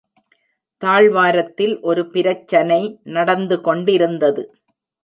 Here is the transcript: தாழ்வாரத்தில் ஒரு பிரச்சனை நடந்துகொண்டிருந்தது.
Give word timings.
தாழ்வாரத்தில் 0.81 1.75
ஒரு 1.81 2.09
பிரச்சனை 2.09 2.81
நடந்துகொண்டிருந்தது. 3.09 4.45